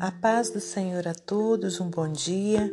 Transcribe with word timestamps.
A 0.00 0.12
paz 0.12 0.48
do 0.48 0.60
Senhor 0.60 1.08
a 1.08 1.12
todos, 1.12 1.80
um 1.80 1.90
bom 1.90 2.06
dia. 2.06 2.72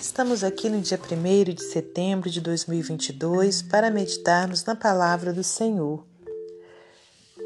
Estamos 0.00 0.44
aqui 0.44 0.68
no 0.68 0.80
dia 0.80 0.96
1 0.96 1.52
de 1.52 1.64
setembro 1.64 2.30
de 2.30 2.40
2022 2.40 3.60
para 3.60 3.90
meditarmos 3.90 4.64
na 4.64 4.76
palavra 4.76 5.32
do 5.32 5.42
Senhor. 5.42 6.06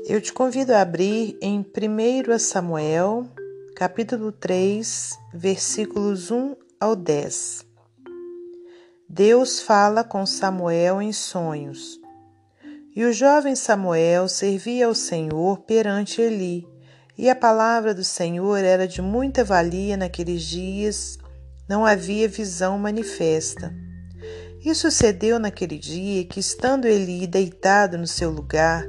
Eu 0.06 0.20
te 0.20 0.30
convido 0.30 0.74
a 0.74 0.82
abrir 0.82 1.38
em 1.40 1.60
1 1.60 2.38
Samuel, 2.38 3.26
capítulo 3.74 4.30
3, 4.30 5.18
versículos 5.32 6.30
1 6.30 6.54
ao 6.78 6.94
10. 6.94 7.64
Deus 9.08 9.58
fala 9.58 10.04
com 10.04 10.26
Samuel 10.26 11.00
em 11.00 11.14
sonhos. 11.14 11.98
E 12.94 13.02
o 13.06 13.12
jovem 13.12 13.56
Samuel 13.56 14.28
servia 14.28 14.84
ao 14.84 14.94
Senhor 14.94 15.60
perante 15.60 16.20
Eli 16.20 16.73
e 17.16 17.30
a 17.30 17.36
palavra 17.36 17.94
do 17.94 18.02
Senhor 18.02 18.58
era 18.64 18.88
de 18.88 19.00
muita 19.00 19.44
valia 19.44 19.96
naqueles 19.96 20.42
dias, 20.42 21.18
não 21.68 21.86
havia 21.86 22.28
visão 22.28 22.76
manifesta. 22.78 23.72
E 24.64 24.74
sucedeu 24.74 25.38
naquele 25.38 25.78
dia 25.78 26.24
que, 26.24 26.40
estando 26.40 26.86
Eli 26.86 27.26
deitado 27.26 27.96
no 27.96 28.06
seu 28.06 28.30
lugar, 28.30 28.84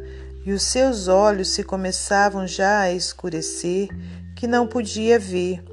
e 0.46 0.52
os 0.52 0.64
seus 0.64 1.08
olhos 1.08 1.50
se 1.50 1.64
começavam 1.64 2.48
já 2.48 2.82
a 2.82 2.92
escurecer, 2.92 3.90
que 4.36 4.48
não 4.48 4.68
podia 4.68 5.20
ver. 5.20 5.64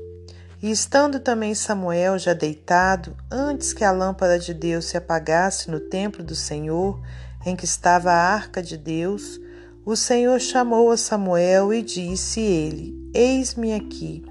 E 0.63 0.71
estando 0.71 1.21
também 1.21 1.55
Samuel 1.55 2.19
já 2.19 2.33
deitado, 2.33 3.17
antes 3.31 3.73
que 3.73 3.85
a 3.85 3.91
lâmpada 3.91 4.39
de 4.39 4.53
Deus 4.55 4.87
se 4.87 4.97
apagasse 4.97 5.71
no 5.71 5.81
templo 5.81 6.23
do 6.23 6.35
Senhor, 6.35 7.01
em 7.45 7.57
que 7.57 7.65
estava 7.65 8.11
a 8.11 8.35
arca 8.35 8.63
de 8.63 8.77
Deus, 8.77 9.41
o 9.85 9.97
Senhor 9.97 10.39
chamou 10.41 10.93
a 10.93 10.97
Samuel 10.97 11.75
e 11.75 11.83
disse 11.83 12.41
ele: 12.41 13.11
Eis-me 13.13 13.73
aqui. 13.73 14.25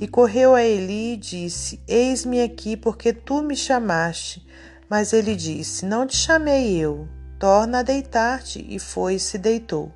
E 0.00 0.06
correu 0.06 0.54
a 0.54 0.62
Eli 0.62 1.14
e 1.14 1.16
disse: 1.16 1.80
Eis-me 1.88 2.40
aqui, 2.40 2.76
porque 2.76 3.12
tu 3.12 3.42
me 3.42 3.56
chamaste. 3.56 4.46
Mas 4.88 5.12
ele 5.12 5.34
disse: 5.34 5.84
Não 5.84 6.06
te 6.06 6.16
chamei 6.16 6.76
eu. 6.76 7.08
Torna 7.38 7.80
a 7.80 7.82
deitar-te. 7.82 8.64
E 8.68 8.78
foi 8.78 9.14
e 9.16 9.20
se 9.20 9.38
deitou. 9.38 9.92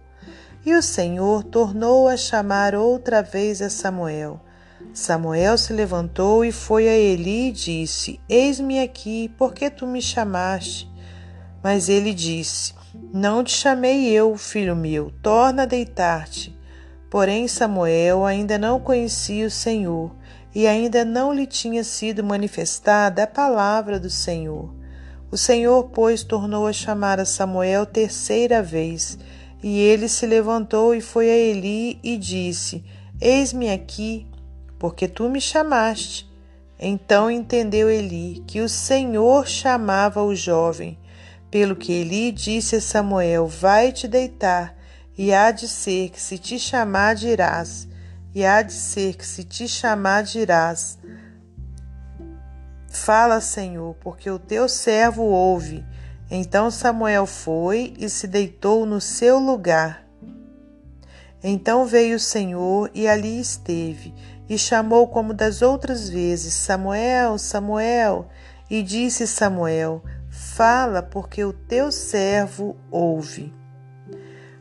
E 0.66 0.74
o 0.74 0.82
Senhor 0.82 1.44
tornou 1.44 2.08
a 2.08 2.16
chamar 2.16 2.74
outra 2.74 3.22
vez 3.22 3.62
a 3.62 3.70
Samuel. 3.70 4.40
Samuel 4.92 5.56
se 5.56 5.72
levantou 5.72 6.44
e 6.44 6.50
foi 6.50 6.88
a 6.88 6.96
Eli 6.96 7.48
e 7.48 7.52
disse: 7.52 8.20
Eis-me 8.28 8.80
aqui, 8.80 9.32
porque 9.38 9.70
tu 9.70 9.86
me 9.86 10.02
chamaste. 10.02 10.90
Mas 11.62 11.88
ele 11.88 12.12
disse: 12.12 12.74
não 13.12 13.44
te 13.44 13.52
chamei 13.52 14.08
eu, 14.08 14.36
filho 14.36 14.74
meu, 14.74 15.10
torna 15.22 15.62
a 15.62 15.66
deitar-te. 15.66 16.56
Porém, 17.10 17.46
Samuel 17.46 18.24
ainda 18.24 18.58
não 18.58 18.80
conhecia 18.80 19.46
o 19.46 19.50
Senhor 19.50 20.14
e 20.54 20.66
ainda 20.66 21.04
não 21.04 21.32
lhe 21.32 21.46
tinha 21.46 21.82
sido 21.82 22.22
manifestada 22.22 23.24
a 23.24 23.26
palavra 23.26 23.98
do 23.98 24.08
Senhor. 24.08 24.72
O 25.30 25.36
Senhor, 25.36 25.90
pois, 25.90 26.22
tornou 26.22 26.66
a 26.66 26.72
chamar 26.72 27.18
a 27.18 27.24
Samuel 27.24 27.84
terceira 27.84 28.62
vez, 28.62 29.18
e 29.62 29.80
ele 29.80 30.08
se 30.08 30.26
levantou 30.26 30.94
e 30.94 31.00
foi 31.00 31.28
a 31.28 31.36
Eli 31.36 31.98
e 32.04 32.16
disse: 32.16 32.84
Eis-me 33.20 33.70
aqui, 33.70 34.26
porque 34.78 35.08
tu 35.08 35.28
me 35.28 35.40
chamaste. 35.40 36.30
Então 36.78 37.30
entendeu 37.30 37.90
Eli 37.90 38.44
que 38.46 38.60
o 38.60 38.68
Senhor 38.68 39.46
chamava 39.48 40.22
o 40.22 40.34
jovem. 40.34 40.98
Pelo 41.54 41.76
que 41.76 41.92
Eli 41.92 42.32
disse 42.32 42.74
a 42.74 42.80
Samuel: 42.80 43.46
Vai 43.46 43.92
te 43.92 44.08
deitar, 44.08 44.74
e 45.16 45.32
há 45.32 45.52
de 45.52 45.68
ser 45.68 46.10
que 46.10 46.20
se 46.20 46.36
te 46.36 46.58
chamar 46.58 47.14
dirás, 47.14 47.86
e 48.34 48.44
há 48.44 48.60
de 48.60 48.72
ser 48.72 49.14
que 49.14 49.24
se 49.24 49.44
te 49.44 49.68
chamar 49.68 50.24
dirás. 50.24 50.98
Fala, 52.88 53.40
Senhor, 53.40 53.94
porque 54.00 54.28
o 54.28 54.36
teu 54.36 54.68
servo 54.68 55.22
ouve. 55.22 55.84
Então 56.28 56.72
Samuel 56.72 57.24
foi 57.24 57.94
e 58.00 58.08
se 58.08 58.26
deitou 58.26 58.84
no 58.84 59.00
seu 59.00 59.38
lugar. 59.38 60.04
Então 61.40 61.86
veio 61.86 62.16
o 62.16 62.20
Senhor 62.20 62.90
e 62.92 63.06
ali 63.06 63.38
esteve, 63.38 64.12
e 64.48 64.58
chamou 64.58 65.06
como 65.06 65.32
das 65.32 65.62
outras 65.62 66.08
vezes: 66.08 66.52
Samuel, 66.52 67.38
Samuel. 67.38 68.26
E 68.68 68.82
disse 68.82 69.24
Samuel: 69.24 70.02
Fala, 70.52 71.02
porque 71.02 71.42
o 71.44 71.52
teu 71.52 71.90
servo 71.90 72.76
ouve. 72.90 73.52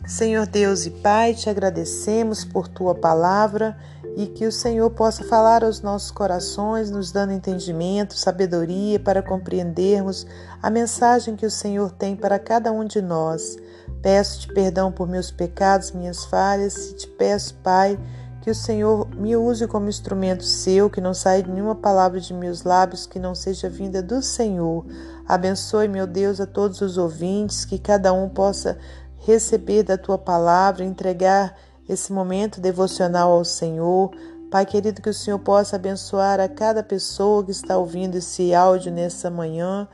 Senhor 0.07 0.47
Deus 0.47 0.85
e 0.87 0.89
Pai, 0.89 1.35
te 1.35 1.49
agradecemos 1.49 2.43
por 2.43 2.67
tua 2.67 2.95
palavra 2.95 3.77
e 4.15 4.25
que 4.25 4.47
o 4.47 4.51
Senhor 4.51 4.89
possa 4.91 5.23
falar 5.23 5.63
aos 5.63 5.81
nossos 5.81 6.09
corações, 6.09 6.89
nos 6.89 7.11
dando 7.11 7.33
entendimento, 7.33 8.17
sabedoria 8.17 8.99
para 8.99 9.21
compreendermos 9.21 10.25
a 10.61 10.69
mensagem 10.69 11.35
que 11.35 11.45
o 11.45 11.51
Senhor 11.51 11.91
tem 11.91 12.15
para 12.15 12.39
cada 12.39 12.71
um 12.71 12.85
de 12.85 13.01
nós. 13.01 13.55
Peço-te 14.01 14.47
perdão 14.47 14.91
por 14.91 15.07
meus 15.07 15.31
pecados, 15.31 15.91
minhas 15.91 16.25
falhas, 16.25 16.89
e 16.89 16.95
te 16.95 17.07
peço, 17.07 17.55
Pai, 17.55 17.99
que 18.43 18.51
o 18.51 18.55
Senhor 18.55 19.07
me 19.15 19.37
use 19.37 19.65
como 19.69 19.87
instrumento 19.87 20.43
seu, 20.43 20.89
que 20.89 20.99
não 20.99 21.13
saia 21.13 21.47
nenhuma 21.47 21.75
palavra 21.75 22.19
de 22.19 22.33
meus 22.33 22.63
lábios 22.63 23.07
que 23.07 23.17
não 23.17 23.33
seja 23.33 23.69
vinda 23.69 24.03
do 24.03 24.21
Senhor. 24.21 24.85
Abençoe, 25.25 25.87
meu 25.87 26.05
Deus, 26.05 26.41
a 26.41 26.45
todos 26.45 26.81
os 26.81 26.97
ouvintes, 26.97 27.63
que 27.63 27.79
cada 27.79 28.11
um 28.11 28.27
possa 28.27 28.77
receber 29.19 29.83
da 29.83 29.97
tua 29.97 30.17
palavra, 30.17 30.83
entregar 30.83 31.57
esse 31.87 32.11
momento 32.11 32.59
devocional 32.59 33.31
ao 33.31 33.45
Senhor. 33.45 34.11
Pai 34.51 34.65
querido, 34.65 35.01
que 35.01 35.09
o 35.09 35.13
Senhor 35.13 35.39
possa 35.39 35.77
abençoar 35.77 36.41
a 36.41 36.49
cada 36.49 36.83
pessoa 36.83 37.45
que 37.45 37.51
está 37.51 37.77
ouvindo 37.77 38.17
esse 38.17 38.53
áudio 38.53 38.91
nessa 38.91 39.29
manhã. 39.29 39.87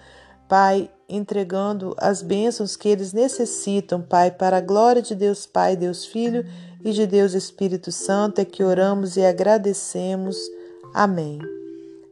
Pai, 0.47 0.89
entregando 1.07 1.95
as 1.99 2.23
bênçãos 2.23 2.75
que 2.75 2.89
eles 2.89 3.13
necessitam, 3.13 4.01
Pai, 4.01 4.31
para 4.31 4.57
a 4.57 4.61
glória 4.61 5.03
de 5.03 5.13
Deus 5.13 5.45
Pai, 5.45 5.75
Deus 5.75 6.03
Filho 6.03 6.43
e 6.84 6.91
de 6.91 7.06
Deus 7.06 7.34
Espírito 7.34 7.91
Santo, 7.91 8.40
é 8.40 8.45
que 8.45 8.63
oramos 8.63 9.17
e 9.17 9.25
agradecemos. 9.25 10.38
Amém. 10.94 11.40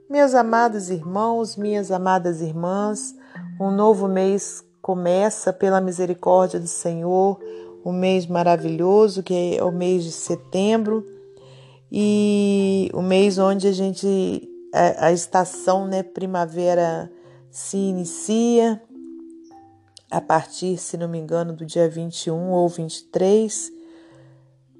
Meus 0.09 0.33
amados 0.33 0.89
irmãos, 0.89 1.55
minhas 1.55 1.91
amadas 1.91 2.41
irmãs, 2.41 3.15
um 3.59 3.71
novo 3.71 4.07
mês 4.07 4.63
começa 4.81 5.51
pela 5.51 5.81
misericórdia 5.81 6.59
do 6.59 6.67
Senhor, 6.67 7.39
um 7.83 7.91
mês 7.91 8.25
maravilhoso 8.25 9.23
que 9.23 9.57
é 9.57 9.63
o 9.63 9.71
mês 9.71 10.03
de 10.03 10.11
setembro 10.11 11.05
e 11.91 12.89
o 12.93 13.01
mês 13.01 13.37
onde 13.37 13.67
a 13.67 13.71
gente 13.71 14.49
a, 14.73 15.11
estação, 15.11 15.87
né, 15.87 16.03
primavera 16.03 17.09
se 17.49 17.77
inicia 17.77 18.81
a 20.11 20.21
partir, 20.21 20.77
se 20.77 20.97
não 20.97 21.07
me 21.07 21.17
engano, 21.17 21.53
do 21.53 21.65
dia 21.65 21.89
21 21.89 22.51
ou 22.51 22.69
23 22.69 23.76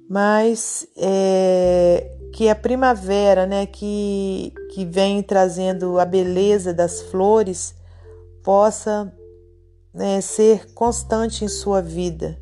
mas 0.08 0.86
é, 0.96 2.16
que 2.32 2.48
a 2.48 2.54
primavera, 2.54 3.46
né, 3.46 3.66
que, 3.66 4.52
que 4.72 4.84
vem 4.84 5.22
trazendo 5.22 5.98
a 5.98 6.04
beleza 6.04 6.72
das 6.72 7.02
flores, 7.02 7.74
possa 8.42 9.12
né, 9.92 10.20
ser 10.20 10.72
constante 10.72 11.44
em 11.44 11.48
sua 11.48 11.82
vida, 11.82 12.38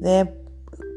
né? 0.00 0.26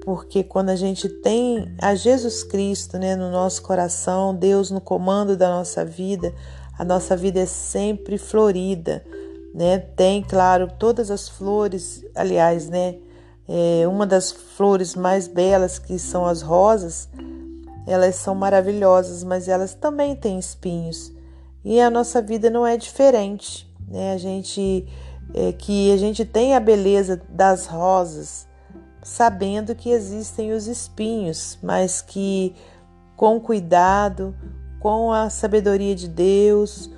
Porque 0.03 0.41
quando 0.41 0.69
a 0.69 0.75
gente 0.75 1.09
tem 1.09 1.75
a 1.81 1.93
Jesus 1.93 2.41
Cristo, 2.41 2.97
né, 2.97 3.15
no 3.15 3.29
nosso 3.29 3.61
coração, 3.61 4.33
Deus 4.33 4.71
no 4.71 4.79
comando 4.79 5.35
da 5.35 5.49
nossa 5.49 5.83
vida, 5.83 6.33
a 6.79 6.85
nossa 6.85 7.17
vida 7.17 7.41
é 7.41 7.45
sempre 7.45 8.17
florida, 8.17 9.05
né? 9.53 9.79
Tem, 9.79 10.23
claro, 10.23 10.71
todas 10.79 11.11
as 11.11 11.27
flores, 11.27 12.05
aliás, 12.15 12.69
né? 12.69 12.95
É, 13.47 13.87
uma 13.87 14.05
das 14.05 14.31
flores 14.31 14.95
mais 14.95 15.27
belas, 15.27 15.79
que 15.79 15.97
são 15.97 16.25
as 16.25 16.41
rosas, 16.41 17.07
elas 17.87 18.15
são 18.15 18.35
maravilhosas, 18.35 19.23
mas 19.23 19.47
elas 19.47 19.73
também 19.73 20.15
têm 20.15 20.37
espinhos. 20.37 21.11
E 21.63 21.79
a 21.79 21.89
nossa 21.89 22.21
vida 22.21 22.49
não 22.49 22.67
é 22.67 22.75
diferente, 22.75 23.69
né? 23.87 24.13
A 24.13 24.17
gente 24.17 24.85
é, 25.33 25.51
que 25.51 25.91
a 25.91 25.97
gente 25.97 26.25
tem 26.25 26.55
a 26.55 26.59
beleza 26.59 27.21
das 27.29 27.65
rosas, 27.65 28.47
sabendo 29.03 29.75
que 29.75 29.89
existem 29.89 30.51
os 30.51 30.67
espinhos, 30.67 31.57
mas 31.61 32.01
que 32.01 32.55
com 33.15 33.39
cuidado, 33.39 34.35
com 34.79 35.11
a 35.11 35.29
sabedoria 35.29 35.95
de 35.95 36.07
Deus, 36.07 36.89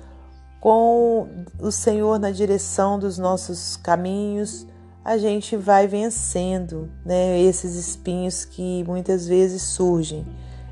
com 0.60 1.28
o 1.58 1.70
Senhor 1.70 2.18
na 2.18 2.30
direção 2.30 2.98
dos 2.98 3.18
nossos 3.18 3.76
caminhos, 3.76 4.66
a 5.04 5.16
gente 5.16 5.56
vai 5.56 5.86
vencendo 5.86 6.90
né, 7.04 7.40
esses 7.40 7.74
espinhos 7.74 8.44
que 8.44 8.84
muitas 8.84 9.26
vezes 9.26 9.62
surgem, 9.62 10.26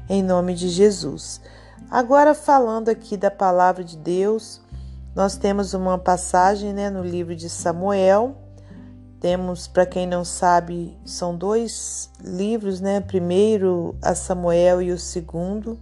em 0.08 0.22
nome 0.22 0.54
de 0.54 0.69
Jesus. 0.69 1.40
Agora, 1.90 2.34
falando 2.34 2.90
aqui 2.90 3.16
da 3.16 3.30
palavra 3.30 3.82
de 3.82 3.96
Deus, 3.96 4.60
nós 5.14 5.36
temos 5.36 5.72
uma 5.72 5.98
passagem 5.98 6.72
né, 6.72 6.90
no 6.90 7.02
livro 7.02 7.34
de 7.34 7.48
Samuel. 7.48 8.36
Temos, 9.20 9.66
para 9.66 9.86
quem 9.86 10.06
não 10.06 10.25
sabe, 10.25 10.96
são 11.04 11.34
dois 11.34 12.10
livros, 12.22 12.80
né? 12.80 13.00
Primeiro 13.00 13.96
a 14.00 14.14
Samuel 14.14 14.80
e 14.80 14.92
o 14.92 14.98
segundo. 14.98 15.78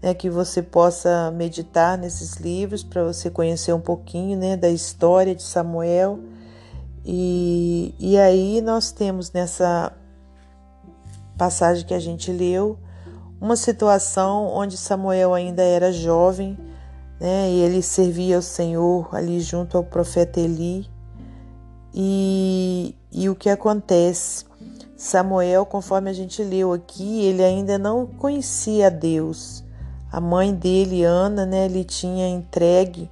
né, 0.00 0.14
que 0.14 0.30
você 0.30 0.62
possa 0.62 1.30
meditar 1.32 1.98
nesses 1.98 2.36
livros 2.36 2.84
para 2.84 3.02
você 3.02 3.28
conhecer 3.30 3.72
um 3.72 3.80
pouquinho 3.80 4.38
né, 4.38 4.56
da 4.56 4.68
história 4.68 5.34
de 5.34 5.42
Samuel. 5.42 6.20
E, 7.04 7.94
e 7.98 8.18
aí 8.18 8.60
nós 8.60 8.90
temos 8.90 9.32
nessa 9.32 9.92
passagem 11.36 11.86
que 11.86 11.94
a 11.94 12.00
gente 12.00 12.32
leu 12.32 12.78
uma 13.40 13.56
situação 13.56 14.46
onde 14.46 14.76
Samuel 14.76 15.32
ainda 15.32 15.62
era 15.62 15.92
jovem, 15.92 16.58
né, 17.20 17.50
e 17.50 17.60
ele 17.60 17.82
servia 17.82 18.36
ao 18.36 18.42
Senhor 18.42 19.08
ali 19.14 19.40
junto 19.40 19.76
ao 19.76 19.84
profeta 19.84 20.40
Eli. 20.40 20.86
E, 21.94 22.94
e 23.12 23.28
o 23.28 23.34
que 23.34 23.48
acontece? 23.48 24.44
Samuel, 24.96 25.64
conforme 25.64 26.10
a 26.10 26.12
gente 26.12 26.42
leu 26.42 26.72
aqui, 26.72 27.24
ele 27.24 27.42
ainda 27.44 27.78
não 27.78 28.06
conhecia 28.06 28.90
Deus. 28.90 29.64
A 30.10 30.20
mãe 30.20 30.52
dele, 30.52 31.04
Ana, 31.04 31.46
né, 31.46 31.68
lhe 31.68 31.84
tinha 31.84 32.28
entregue 32.28 33.08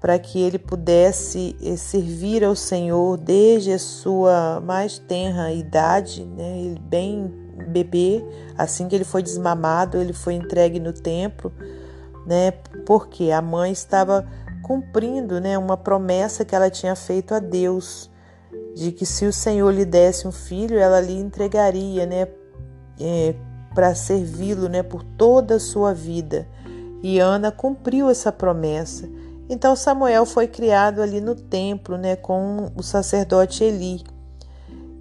para 0.00 0.18
que 0.18 0.40
ele 0.40 0.58
pudesse 0.58 1.54
eh, 1.62 1.76
servir 1.76 2.42
ao 2.42 2.56
Senhor 2.56 3.18
desde 3.18 3.72
a 3.72 3.78
sua 3.78 4.60
mais 4.64 4.98
tenra 4.98 5.52
idade, 5.52 6.24
né, 6.24 6.58
ele 6.58 6.80
bem 6.80 7.30
bebê, 7.68 8.24
assim 8.56 8.88
que 8.88 8.94
ele 8.94 9.04
foi 9.04 9.22
desmamado, 9.22 9.98
ele 9.98 10.14
foi 10.14 10.34
entregue 10.34 10.80
no 10.80 10.92
templo, 10.92 11.52
né, 12.26 12.52
porque 12.86 13.30
a 13.30 13.42
mãe 13.42 13.70
estava 13.70 14.26
cumprindo, 14.62 15.38
né, 15.38 15.58
uma 15.58 15.76
promessa 15.76 16.44
que 16.44 16.54
ela 16.54 16.70
tinha 16.70 16.96
feito 16.96 17.34
a 17.34 17.38
Deus 17.38 18.10
de 18.74 18.92
que 18.92 19.04
se 19.04 19.26
o 19.26 19.32
Senhor 19.32 19.70
lhe 19.70 19.84
desse 19.84 20.26
um 20.26 20.32
filho, 20.32 20.78
ela 20.78 21.00
lhe 21.00 21.18
entregaria, 21.18 22.06
né, 22.06 22.26
é, 22.98 23.34
para 23.74 23.94
servi-lo, 23.94 24.68
né, 24.68 24.82
por 24.82 25.02
toda 25.02 25.56
a 25.56 25.60
sua 25.60 25.92
vida. 25.92 26.48
E 27.02 27.18
Ana 27.18 27.50
cumpriu 27.50 28.10
essa 28.10 28.30
promessa. 28.30 29.08
Então 29.50 29.74
Samuel 29.74 30.24
foi 30.24 30.46
criado 30.46 31.02
ali 31.02 31.20
no 31.20 31.34
templo, 31.34 31.98
né, 31.98 32.14
com 32.14 32.70
o 32.76 32.84
sacerdote 32.84 33.64
Eli. 33.64 34.00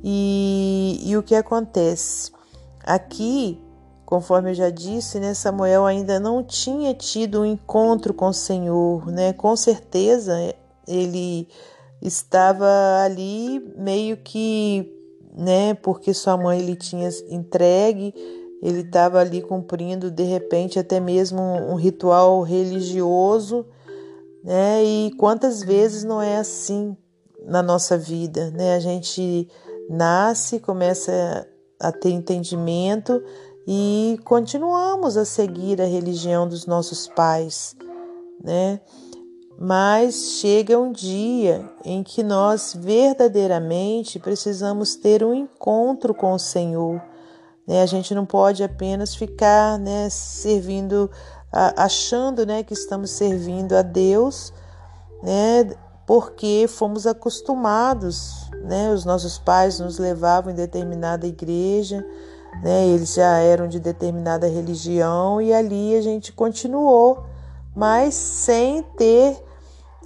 E, 0.04 1.00
e 1.06 1.16
o 1.16 1.22
que 1.22 1.36
acontece? 1.36 2.32
Aqui, 2.84 3.62
conforme 4.08 4.50
eu 4.50 4.56
já 4.56 4.72
disse, 4.72 5.20
né, 5.20 5.36
Samuel 5.36 5.86
ainda 5.86 6.20
não 6.20 6.44
tinha 6.44 6.96
tido 6.96 7.42
um 7.42 7.46
encontro 7.46 8.12
com 8.12 8.30
o 8.30 8.34
Senhor, 8.34 9.06
né? 9.12 9.34
Com 9.34 9.56
certeza 9.56 10.36
ele 10.88 11.48
estava 12.02 13.04
ali 13.04 13.60
meio 13.78 14.18
que, 14.18 14.92
né, 15.32 15.76
porque 15.76 16.12
sua 16.12 16.36
mãe 16.36 16.60
lhe 16.60 16.76
tinha 16.76 17.08
entregue, 17.30 18.16
ele 18.64 18.80
estava 18.80 19.20
ali 19.20 19.44
cumprindo 19.44 20.10
de 20.10 20.24
repente 20.24 20.80
até 20.80 21.00
mesmo 21.00 21.40
um 21.40 21.76
ritual 21.76 22.42
religioso, 22.42 23.68
né? 24.44 24.84
E 24.84 25.12
quantas 25.18 25.64
vezes 25.64 26.04
não 26.04 26.22
é 26.22 26.38
assim 26.38 26.96
na 27.46 27.62
nossa 27.62 27.98
vida, 27.98 28.52
né? 28.52 28.76
A 28.76 28.80
gente 28.80 29.48
nasce, 29.90 30.60
começa 30.60 31.48
a 31.80 31.92
ter 31.92 32.10
entendimento 32.10 33.24
e 33.68 34.20
continuamos 34.24 35.18
a 35.18 35.26
seguir 35.26 35.82
a 35.82 35.86
religião 35.86 36.48
dos 36.48 36.66
nossos 36.66 37.08
pais, 37.08 37.76
né? 38.44 38.82
Mas 39.62 40.40
chega 40.40 40.80
um 40.80 40.92
dia 40.92 41.70
em 41.84 42.02
que 42.02 42.24
nós 42.24 42.74
verdadeiramente 42.74 44.18
precisamos 44.18 44.96
ter 44.96 45.22
um 45.22 45.34
encontro 45.34 46.14
com 46.14 46.32
o 46.32 46.40
Senhor. 46.40 47.02
Né? 47.68 47.82
A 47.82 47.86
gente 47.86 48.16
não 48.16 48.26
pode 48.26 48.64
apenas 48.64 49.14
ficar 49.14 49.78
né, 49.78 50.10
servindo, 50.10 51.12
achando 51.52 52.46
né, 52.46 52.64
que 52.64 52.74
estamos 52.74 53.12
servindo 53.12 53.74
a 53.74 53.82
Deus, 53.82 54.54
né, 55.24 55.72
porque 56.06 56.66
fomos 56.68 57.06
acostumados. 57.06 58.50
Né? 58.64 58.92
Os 58.92 59.06
nossos 59.06 59.38
pais 59.38 59.80
nos 59.80 59.98
levavam 59.98 60.52
em 60.52 60.56
determinada 60.56 61.28
igreja, 61.28 62.06
né? 62.64 62.88
eles 62.88 63.14
já 63.14 63.38
eram 63.38 63.68
de 63.68 63.80
determinada 63.80 64.48
religião 64.48 65.42
e 65.42 65.54
ali 65.54 65.96
a 65.96 66.02
gente 66.02 66.32
continuou, 66.34 67.24
mas 67.76 68.14
sem 68.14 68.84
ter 68.98 69.42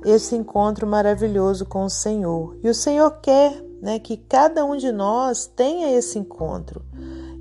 esse 0.06 0.36
encontro 0.36 0.86
maravilhoso 0.86 1.66
com 1.66 1.86
o 1.86 1.90
Senhor. 1.90 2.58
E 2.62 2.70
o 2.70 2.76
Senhor 2.76 3.10
quer 3.22 3.64
né, 3.82 4.00
que 4.00 4.18
cada 4.18 4.64
um 4.66 4.76
de 4.76 4.92
nós 4.92 5.46
tenha 5.46 5.98
esse 5.98 6.20
encontro. 6.20 6.84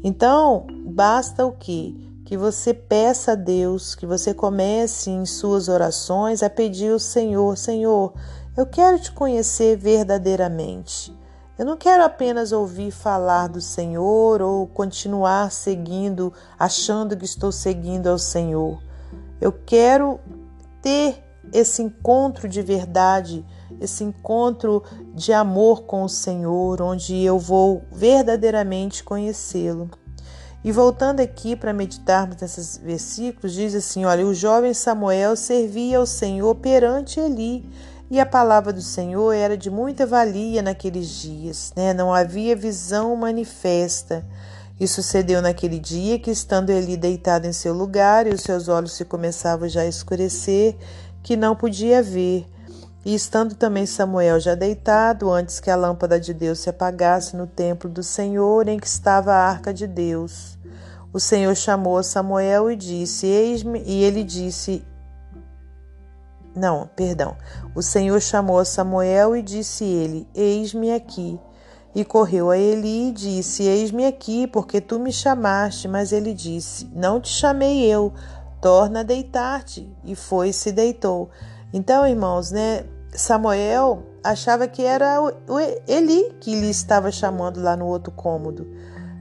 Então, 0.03 0.67
basta 0.87 1.47
o 1.47 1.53
que? 1.53 2.12
Que 2.25 2.37
você 2.37 2.73
peça 2.73 3.33
a 3.33 3.35
Deus, 3.35 3.95
que 3.95 4.07
você 4.07 4.33
comece 4.33 5.11
em 5.11 5.27
suas 5.27 5.69
orações 5.69 6.43
a 6.43 6.49
pedir 6.49 6.93
ao 6.93 6.99
Senhor: 6.99 7.57
Senhor, 7.57 8.15
eu 8.57 8.67
quero 8.67 8.99
te 8.99 9.11
conhecer 9.13 9.77
verdadeiramente. 9.77 11.17
Eu 11.59 11.67
não 11.67 11.77
quero 11.77 12.03
apenas 12.03 12.51
ouvir 12.51 12.91
falar 12.91 13.49
do 13.49 13.61
Senhor 13.61 14.41
ou 14.41 14.67
continuar 14.67 15.51
seguindo, 15.51 16.33
achando 16.59 17.17
que 17.17 17.25
estou 17.25 17.53
seguindo 17.53 18.09
ao 18.09 18.19
Senhor. 18.19 18.83
Eu 19.41 19.53
quero 19.53 20.19
ter 20.81 21.23
esse 21.53 21.83
encontro 21.83 22.49
de 22.49 22.63
verdade, 22.63 23.45
esse 23.81 24.03
encontro 24.03 24.83
de 25.15 25.33
amor 25.33 25.83
com 25.83 26.05
o 26.05 26.09
Senhor, 26.09 26.81
onde 26.81 27.23
eu 27.23 27.39
vou 27.39 27.83
verdadeiramente 27.93 29.05
conhecê-lo. 29.05 29.91
E 30.65 30.71
voltando 30.71 31.21
aqui 31.21 31.57
para 31.57 31.73
meditarmos 31.73 32.37
nesses 32.41 32.77
versículos, 32.77 33.53
diz 33.53 33.75
assim: 33.75 34.05
olha, 34.05 34.25
o 34.25 34.33
jovem 34.33 34.73
Samuel 34.73 35.35
servia 35.35 35.99
ao 35.99 36.07
Senhor 36.07 36.55
perante 36.55 37.19
Eli, 37.19 37.69
e 38.09 38.21
a 38.21 38.27
palavra 38.27 38.73
do 38.73 38.83
Senhor 38.83 39.33
era 39.33 39.57
de 39.57 39.71
muita 39.71 40.07
valia 40.07 40.63
naqueles 40.63 41.09
dias, 41.09 41.73
né? 41.75 41.93
não 41.93 42.15
havia 42.15 42.55
visão 42.55 43.17
manifesta. 43.17 44.25
E 44.79 44.89
sucedeu 44.89 45.41
naquele 45.41 45.79
dia 45.79 46.19
que, 46.19 46.31
estando 46.31 46.71
Eli 46.71 46.97
deitado 46.97 47.47
em 47.47 47.53
seu 47.53 47.73
lugar, 47.73 48.27
e 48.27 48.31
os 48.31 48.43
seus 48.43 48.69
olhos 48.69 48.93
se 48.93 49.05
começavam 49.05 49.69
já 49.69 49.83
a 49.83 49.87
escurecer, 49.87 50.77
que 51.23 51.37
não 51.37 51.55
podia 51.55 52.03
ver. 52.03 52.47
E 53.05 53.15
estando 53.15 53.57
também 53.57 53.85
Samuel 53.85 54.39
já 54.39 54.55
deitado, 54.55 55.31
antes 55.31 55.59
que 55.59 55.71
a 55.71 55.77
lâmpada 55.77 56.21
de 56.21 56.33
Deus 56.33 56.61
se 56.61 56.71
apagasse 56.71 57.37
no 57.37 57.49
templo 57.49 57.91
do 57.91 58.03
Senhor, 58.03 58.69
em 58.69 58.79
que 58.79 58.87
estava 58.87 59.33
a 59.33 59.49
arca 59.49 59.75
de 59.75 59.89
Deus, 59.89 60.57
o 61.13 61.19
Senhor 61.19 61.55
chamou 61.57 62.01
Samuel 62.03 62.71
e 62.71 62.77
disse: 62.77 63.27
Eis-me, 63.27 63.83
e 63.85 64.05
ele 64.05 64.23
disse: 64.23 64.85
Não, 66.55 66.89
perdão. 66.95 67.37
O 67.75 67.83
Senhor 67.83 68.21
chamou 68.21 68.65
Samuel 68.65 69.37
e 69.37 69.43
disse 69.43 69.85
ele: 69.85 70.27
Eis-me 70.35 70.93
aqui. 70.93 71.39
E 71.95 72.07
correu 72.07 72.51
a 72.51 72.57
Eli 72.57 73.09
e 73.09 73.13
disse: 73.13 73.65
Eis-me 73.65 74.07
aqui, 74.07 74.47
porque 74.47 74.81
tu 74.81 74.99
me 74.99 75.13
chamaste. 75.13 75.87
Mas 75.87 76.13
ele 76.13 76.33
disse: 76.33 76.89
Não 76.95 77.21
te 77.21 77.29
chamei 77.29 77.85
eu, 77.85 78.15
torna 78.61 79.01
a 79.01 79.03
deitar-te. 79.03 79.93
E 80.03 80.15
foi 80.15 80.49
e 80.49 80.53
se 80.55 80.73
deitou. 80.73 81.29
Então, 81.73 82.07
irmãos, 82.07 82.51
né, 82.51 82.85
Samuel 83.15 84.03
achava 84.23 84.69
que 84.69 84.85
era 84.85 85.19
Eli 85.89 86.35
que 86.41 86.55
lhe 86.55 86.71
estava 86.71 87.11
chamando 87.11 87.63
lá 87.63 87.77
no 87.77 87.87
outro 87.87 88.13
cômodo, 88.13 88.67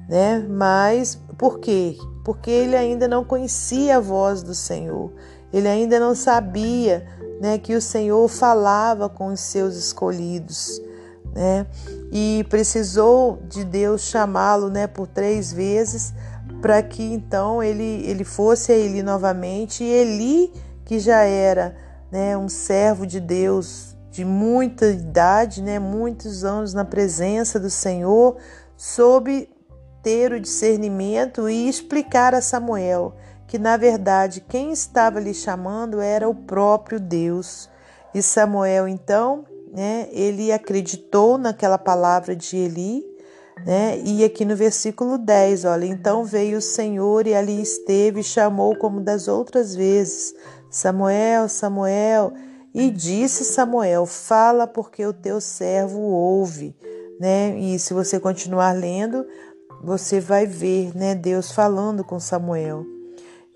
né? 0.08 0.46
Mas 0.50 1.16
por 1.38 1.60
quê? 1.60 1.98
Porque 2.24 2.52
ele 2.52 2.76
ainda 2.76 3.08
não 3.08 3.24
conhecia 3.24 3.98
a 3.98 4.00
voz 4.00 4.44
do 4.44 4.54
Senhor. 4.54 5.12
Ele 5.52 5.68
ainda 5.68 6.00
não 6.00 6.14
sabia, 6.14 7.06
né, 7.42 7.58
que 7.58 7.74
o 7.74 7.82
Senhor 7.82 8.28
falava 8.28 9.10
com 9.10 9.28
os 9.28 9.40
seus 9.40 9.76
escolhidos, 9.76 10.82
né? 11.34 11.66
E 12.12 12.46
precisou 12.50 13.40
de 13.48 13.64
Deus 13.64 14.02
chamá-lo, 14.02 14.70
né, 14.70 14.88
por 14.88 15.08
três 15.08 15.52
vezes 15.52 16.14
para 16.62 16.82
que 16.84 17.02
então 17.02 17.62
ele, 17.62 18.04
ele 18.06 18.24
fosse 18.24 18.72
a 18.72 18.76
Eli 18.76 19.02
novamente. 19.02 19.84
E 19.84 19.88
Eli, 19.88 20.54
que 20.86 21.00
já 21.00 21.24
era 21.24 21.76
né, 22.12 22.38
um 22.38 22.50
servo 22.50 23.06
de 23.06 23.20
Deus 23.20 23.96
de 24.12 24.26
muita 24.26 24.88
idade, 24.88 25.62
né, 25.62 25.80
muitos 25.80 26.44
anos 26.44 26.74
na 26.74 26.84
presença 26.84 27.60
do 27.60 27.70
Senhor, 27.70 28.38
soube 28.76 29.48
ter 30.04 30.34
o 30.34 30.40
discernimento 30.40 31.50
e 31.50 31.70
explicar 31.70 32.36
a 32.36 32.42
Samuel 32.42 33.16
que, 33.48 33.58
na 33.58 33.78
verdade, 33.78 34.42
quem 34.42 34.72
estava 34.72 35.20
lhe 35.20 35.34
chamando 35.34 36.02
era 36.02 36.28
o 36.28 36.36
próprio 36.36 37.00
Deus. 37.00 37.70
E 38.14 38.22
Samuel, 38.22 38.88
então, 38.88 39.46
né, 39.72 40.08
ele 40.12 40.52
acreditou 40.52 41.38
naquela 41.38 41.78
palavra 41.78 42.36
de 42.36 42.58
Eli 42.58 43.12
né? 43.66 44.00
E 44.04 44.24
aqui 44.24 44.44
no 44.46 44.56
versículo 44.56 45.18
10, 45.18 45.66
olha, 45.66 45.86
então 45.86 46.24
veio 46.24 46.58
o 46.58 46.62
Senhor 46.62 47.28
e 47.28 47.34
ali 47.34 47.62
esteve 47.62 48.24
chamou 48.24 48.76
como 48.76 49.00
das 49.02 49.28
outras 49.28 49.76
vezes, 49.76 50.34
Samuel, 50.72 51.50
Samuel, 51.50 52.34
e 52.74 52.90
disse 52.90 53.44
Samuel, 53.44 54.06
fala 54.06 54.66
porque 54.66 55.06
o 55.06 55.14
teu 55.14 55.42
servo 55.42 56.00
ouve, 56.00 56.76
né? 57.20 57.60
E 57.60 57.78
se 57.78 57.94
você 57.94 58.20
continuar 58.20 58.72
lendo, 58.72 59.28
você 59.84 60.20
vai 60.20 60.48
ver, 60.48 60.96
né, 60.96 61.14
Deus 61.14 61.52
falando 61.52 62.04
com 62.04 62.20
Samuel. 62.20 62.86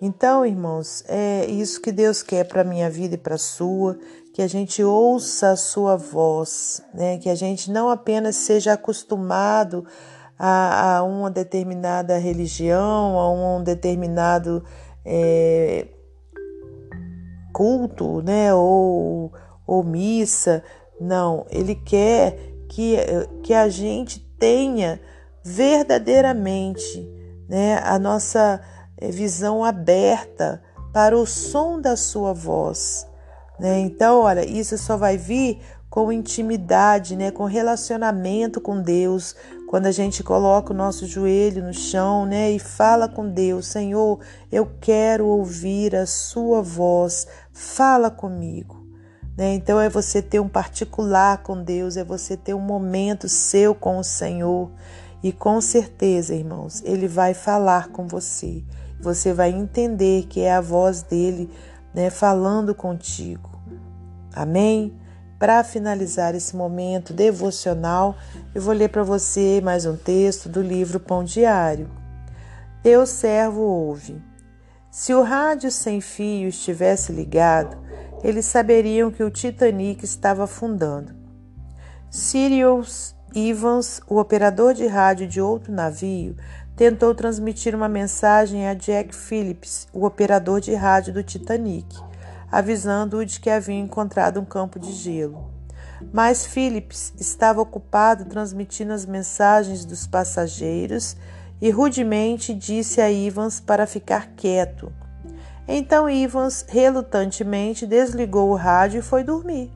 Então, 0.02 0.46
irmãos, 0.46 1.04
é 1.08 1.46
isso 1.46 1.82
que 1.82 1.92
Deus 1.92 2.22
quer 2.22 2.44
para 2.44 2.62
a 2.62 2.66
minha 2.66 2.90
vida 2.90 3.16
e 3.16 3.18
para 3.18 3.36
a 3.36 3.40
sua, 3.40 3.98
que 4.34 4.42
a 4.42 4.48
gente 4.48 4.84
ouça 4.84 5.52
a 5.52 5.56
sua 5.56 5.96
voz, 5.96 6.82
né? 6.94 7.18
que 7.18 7.30
a 7.30 7.36
gente 7.36 7.72
não 7.72 7.90
apenas 7.90 8.36
seja 8.36 8.74
acostumado 8.74 9.86
a, 10.38 10.98
a 10.98 11.04
uma 11.04 11.32
determinada 11.32 12.18
religião, 12.18 13.18
a 13.18 13.32
um 13.32 13.64
determinado 13.64 14.62
é, 15.06 15.88
culto, 17.56 18.22
né? 18.22 18.54
ou, 18.54 19.32
ou 19.66 19.82
missa. 19.82 20.62
Não, 21.00 21.46
ele 21.50 21.74
quer 21.74 22.38
que, 22.68 22.98
que 23.42 23.54
a 23.54 23.70
gente 23.70 24.20
tenha 24.38 25.00
verdadeiramente 25.42 27.10
né, 27.48 27.80
a 27.82 27.98
nossa 27.98 28.60
é, 28.98 29.10
visão 29.10 29.64
aberta 29.64 30.62
para 30.92 31.18
o 31.18 31.26
som 31.26 31.80
da 31.80 31.96
sua 31.96 32.34
voz. 32.34 33.08
Né? 33.58 33.80
Então, 33.80 34.20
olha, 34.24 34.46
isso 34.46 34.78
só 34.78 34.98
vai 34.98 35.16
vir 35.16 35.62
com 35.90 36.12
intimidade, 36.12 37.16
né? 37.16 37.32
com 37.32 37.46
relacionamento 37.46 38.60
com 38.60 38.82
Deus, 38.82 39.34
quando 39.70 39.86
a 39.86 39.92
gente 39.92 40.22
coloca 40.24 40.74
o 40.74 40.76
nosso 40.76 41.08
joelho 41.08 41.64
no 41.64 41.74
chão 41.74 42.26
né? 42.26 42.52
e 42.52 42.60
fala 42.60 43.08
com 43.08 43.30
Deus: 43.30 43.68
Senhor, 43.68 44.20
eu 44.52 44.70
quero 44.82 45.26
ouvir 45.26 45.96
a 45.96 46.06
Sua 46.06 46.62
voz, 46.62 47.28
fala 47.56 48.12
comigo. 48.12 48.86
Né? 49.36 49.56
Então, 49.56 49.80
é 49.80 49.90
você 49.90 50.22
ter 50.22 50.40
um 50.40 50.48
particular 50.48 51.42
com 51.42 51.64
Deus, 51.64 51.98
é 51.98 52.04
você 52.04 52.38
ter 52.38 52.54
um 52.54 52.62
momento 52.62 53.28
seu 53.28 53.74
com 53.74 53.98
o 53.98 54.04
Senhor. 54.04 54.70
E 55.24 55.32
com 55.32 55.60
certeza, 55.60 56.36
irmãos, 56.36 56.84
Ele 56.86 57.08
vai 57.08 57.34
falar 57.34 57.88
com 57.88 58.08
você 58.08 58.64
você 59.06 59.34
vai 59.34 59.52
entender 59.52 60.26
que 60.28 60.42
é 60.42 60.54
a 60.54 60.62
voz 60.62 61.02
dele 61.02 61.50
né, 61.94 62.10
falando 62.10 62.74
contigo. 62.74 63.50
Amém? 64.34 64.94
Para 65.38 65.64
finalizar 65.64 66.34
esse 66.34 66.56
momento 66.56 67.14
devocional, 67.14 68.16
eu 68.54 68.62
vou 68.62 68.74
ler 68.74 68.90
para 68.90 69.04
você 69.04 69.62
mais 69.64 69.86
um 69.86 69.96
texto 69.96 70.50
do 70.50 70.62
livro 70.62 71.00
Pão 71.00 71.24
Diário. 71.24 71.90
Teu 72.82 73.06
servo 73.06 73.62
ouve. 73.62 74.22
Se 74.98 75.14
o 75.14 75.24
rádio 75.24 75.70
sem 75.72 76.00
fio 76.00 76.48
estivesse 76.48 77.12
ligado, 77.12 77.78
eles 78.24 78.46
saberiam 78.46 79.12
que 79.12 79.22
o 79.22 79.30
Titanic 79.30 80.06
estava 80.06 80.46
afundando. 80.46 81.14
Sirius 82.10 83.14
Evans, 83.36 84.00
o 84.08 84.18
operador 84.18 84.74
de 84.74 84.88
rádio 84.88 85.28
de 85.28 85.42
outro 85.42 85.74
navio, 85.74 86.38
tentou 86.78 87.14
transmitir 87.14 87.76
uma 87.76 87.90
mensagem 87.90 88.70
a 88.70 88.74
Jack 88.74 89.14
Phillips, 89.14 89.86
o 89.92 90.06
operador 90.06 90.62
de 90.62 90.74
rádio 90.74 91.14
do 91.14 91.22
Titanic, 91.22 91.94
avisando-o 92.50 93.26
de 93.26 93.42
que 93.42 93.50
havia 93.50 93.76
encontrado 93.76 94.40
um 94.40 94.46
campo 94.46 94.80
de 94.80 94.94
gelo. 94.94 95.52
Mas 96.14 96.46
Phillips 96.46 97.14
estava 97.20 97.60
ocupado 97.60 98.24
transmitindo 98.24 98.94
as 98.94 99.06
mensagens 99.06 99.84
dos 99.84 100.08
passageiros 100.08 101.18
e 101.62 101.70
rudemente 101.70 102.54
disse 102.54 103.02
a 103.02 103.12
Evans 103.12 103.60
para 103.60 103.88
ficar 103.88 104.32
quieto. 104.36 104.92
Então 105.68 106.10
Evans 106.10 106.66
relutantemente 106.68 107.88
desligou 107.88 108.52
o 108.52 108.56
rádio 108.56 109.00
e 109.00 109.04
foi 109.04 109.24
dormir. 109.24 109.72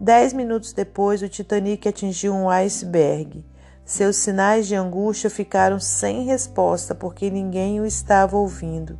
Dez 0.00 0.32
minutos 0.32 0.72
depois, 0.72 1.22
o 1.22 1.28
Titanic 1.28 1.88
atingiu 1.88 2.34
um 2.34 2.48
iceberg. 2.48 3.44
Seus 3.84 4.16
sinais 4.16 4.66
de 4.66 4.74
angústia 4.74 5.30
ficaram 5.30 5.80
sem 5.80 6.24
resposta 6.24 6.94
porque 6.94 7.30
ninguém 7.30 7.80
o 7.80 7.86
estava 7.86 8.36
ouvindo. 8.36 8.98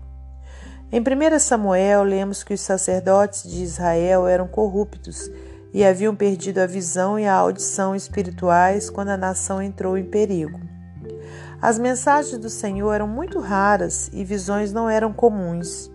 Em 0.90 1.00
1 1.00 1.38
Samuel, 1.38 2.02
lemos 2.02 2.43
que 2.43 2.55
os 2.55 2.62
sacerdotes 2.62 3.43
de 3.43 3.62
Israel 3.62 4.26
eram 4.26 4.49
corruptos 4.49 5.31
e 5.75 5.85
haviam 5.85 6.17
perdido 6.17 6.59
a 6.59 6.67
visão 6.67 7.19
e 7.19 7.26
a 7.26 7.35
audição 7.35 7.95
espirituais 7.95 8.88
quando 8.88 9.11
a 9.11 9.17
nação 9.17 9.61
entrou 9.61 9.99
em 9.99 10.05
perigo. 10.05 10.59
As 11.60 11.78
mensagens 11.78 12.38
do 12.38 12.48
Senhor 12.48 12.92
eram 12.92 13.08
muito 13.08 13.40
raras 13.40 14.08
e 14.12 14.24
visões 14.24 14.72
não 14.72 14.88
eram 14.88 15.12
comuns. 15.12 15.90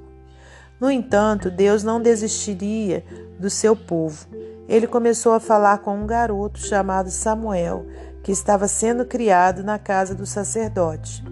No 0.80 0.92
entanto, 0.92 1.50
Deus 1.50 1.84
não 1.84 2.02
desistiria 2.02 3.06
do 3.40 3.50
seu 3.50 3.74
povo. 3.74 4.28
Ele 4.68 4.86
começou 4.88 5.32
a 5.32 5.40
falar 5.40 5.78
com 5.78 5.96
um 5.98 6.06
garoto 6.06 6.60
chamado 6.60 7.10
Samuel, 7.10 7.86
que 8.22 8.32
estava 8.32 8.68
sendo 8.68 9.06
criado 9.06 9.64
na 9.64 9.80
casa 9.80 10.14
do 10.14 10.26
sacerdote. 10.26 11.24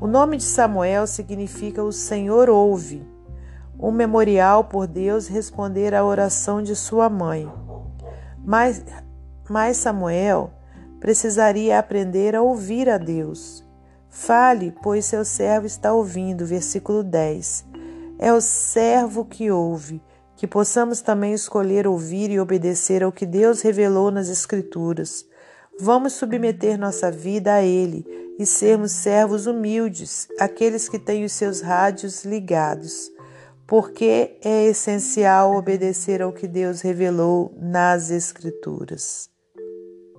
O 0.00 0.06
nome 0.06 0.38
de 0.38 0.44
Samuel 0.44 1.06
significa 1.06 1.82
o 1.82 1.92
Senhor 1.92 2.48
ouve, 2.48 3.06
um 3.78 3.90
memorial 3.90 4.64
por 4.64 4.86
Deus 4.86 5.26
responder 5.26 5.94
à 5.94 6.02
oração 6.02 6.62
de 6.62 6.74
sua 6.74 7.10
mãe. 7.10 7.50
Mas, 8.42 8.82
mas 9.48 9.76
Samuel 9.76 10.50
precisaria 11.00 11.78
aprender 11.78 12.36
a 12.36 12.42
ouvir 12.42 12.88
a 12.88 12.98
Deus. 12.98 13.64
Fale, 14.10 14.74
pois 14.82 15.06
seu 15.06 15.24
servo 15.24 15.66
está 15.66 15.92
ouvindo. 15.92 16.44
Versículo 16.44 17.02
10. 17.02 17.64
É 18.18 18.32
o 18.32 18.40
servo 18.40 19.24
que 19.24 19.50
ouve, 19.50 20.02
que 20.36 20.46
possamos 20.46 21.00
também 21.00 21.32
escolher 21.32 21.86
ouvir 21.86 22.30
e 22.30 22.38
obedecer 22.38 23.02
ao 23.02 23.10
que 23.10 23.24
Deus 23.24 23.62
revelou 23.62 24.10
nas 24.10 24.28
Escrituras. 24.28 25.24
Vamos 25.80 26.12
submeter 26.12 26.78
nossa 26.78 27.10
vida 27.10 27.54
a 27.54 27.62
Ele 27.62 28.04
e 28.38 28.44
sermos 28.44 28.92
servos 28.92 29.46
humildes, 29.46 30.28
aqueles 30.38 30.88
que 30.88 30.98
têm 30.98 31.24
os 31.24 31.32
seus 31.32 31.62
rádios 31.62 32.24
ligados, 32.24 33.10
porque 33.66 34.38
é 34.44 34.66
essencial 34.66 35.54
obedecer 35.56 36.20
ao 36.20 36.32
que 36.32 36.46
Deus 36.46 36.82
revelou 36.82 37.54
nas 37.58 38.10
Escrituras. 38.10 39.30